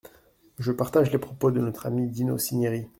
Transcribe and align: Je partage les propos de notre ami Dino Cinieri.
Je 0.57 0.71
partage 0.71 1.11
les 1.11 1.19
propos 1.19 1.51
de 1.51 1.59
notre 1.59 1.85
ami 1.85 2.09
Dino 2.09 2.39
Cinieri. 2.39 2.87